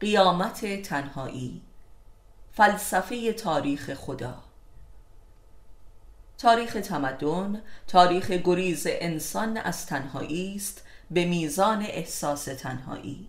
[0.00, 1.62] قیامت تنهایی.
[2.52, 4.42] فلسفه تاریخ خدا.
[6.38, 13.28] تاریخ تمدن تاریخ گریز انسان از تنهایی است به میزان احساس تنهایی.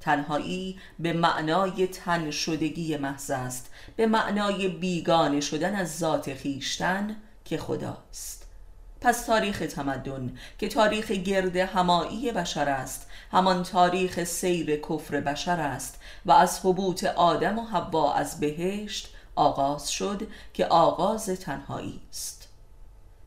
[0.00, 7.58] تنهایی به معنای تن شدگی محض است به معنای بیگانه شدن از ذات خیشتن که
[7.58, 8.47] خداست.
[9.00, 13.06] پس تاریخ تمدن که تاریخ گرد همایی بشر است.
[13.32, 16.00] همان تاریخ سیر کفر بشر است.
[16.26, 22.48] و از حبوط آدم و حوا از بهشت آغاز شد که آغاز تنهایی است.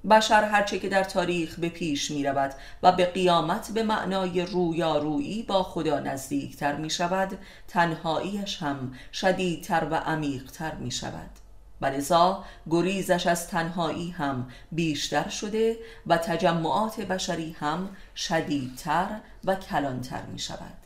[0.09, 2.53] بشر هرچه که در تاریخ به پیش می رود
[2.83, 9.95] و به قیامت به معنای رویارویی با خدا نزدیکتر می شود تنهاییش هم شدیدتر و
[9.95, 11.40] عمیقتر می شود.
[11.81, 15.77] و گریزش از تنهایی هم بیشتر شده
[16.07, 20.77] و تجمعات بشری هم شدیدتر و کلانتر می شود.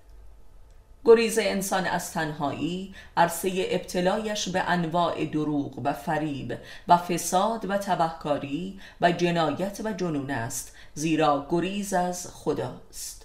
[1.05, 8.80] گریز انسان از تنهایی عرصه ابتلایش به انواع دروغ و فریب و فساد و تبهکاری
[9.02, 13.25] و جنایت و جنون است زیرا گریز از خداست.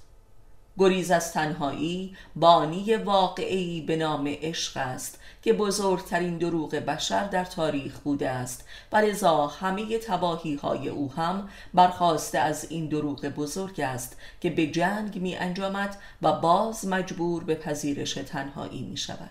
[0.81, 7.99] گریز از تنهایی بانی واقعی به نام عشق است که بزرگترین دروغ بشر در تاریخ
[7.99, 8.65] بوده است.
[8.93, 14.67] و لذا همه تباهی های او هم برخواسته از این دروغ بزرگ است که به
[14.67, 19.31] جنگ می انجامد و باز مجبور به پذیرش تنهایی می شود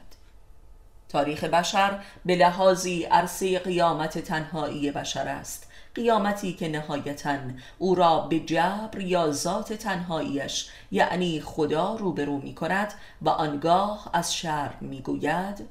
[1.09, 5.68] تاریخ بشر به لحاظی عرصه قیامت تنهایی بشر است.
[5.95, 7.37] قیامتی که نهایتا
[7.77, 14.35] او را به جبر یا ذات تنهاییش یعنی خدا روبرو می کند و آنگاه از
[14.35, 15.67] شر می گوید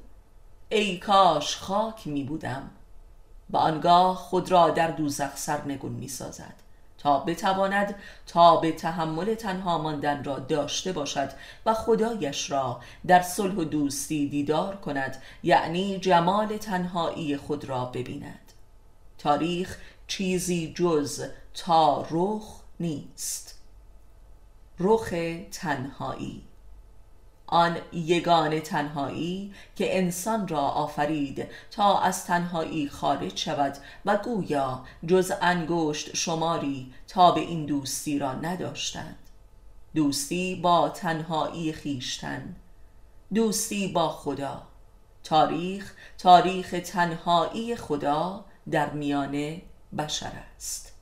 [0.69, 2.69] ای کاش خاک می بودم
[3.49, 6.53] و آنگاه خود را در دوزخ سرنگون می سازد
[6.97, 7.95] تا بتواند
[8.27, 11.29] تا به تحمل تنها ماندن را داشته باشد
[11.65, 18.51] و خدایش را در صلح و دوستی دیدار کند یعنی جمال تنهایی خود را ببیند.
[19.17, 19.77] تاریخ
[20.09, 21.23] چیزی جز
[21.53, 23.59] تا رخ نیست.
[24.79, 25.13] رخ
[25.51, 26.43] تنهایی.
[27.47, 35.31] آن یگان تنهایی که انسان را آفرید تا از تنهایی خارج شود و گویا جز
[35.41, 39.17] انگشت شماری تا به این دوستی را نداشتند.
[39.95, 42.55] دوستی با تنهایی خیشتن
[43.33, 44.61] دوستی با خدا.
[45.23, 49.61] تاریخ تاریخ تنهایی خدا در میان
[49.97, 50.98] بشر است.